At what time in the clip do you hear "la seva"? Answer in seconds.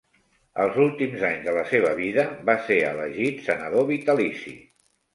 1.59-1.93